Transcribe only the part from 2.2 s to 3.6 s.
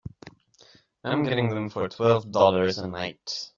dollars a night.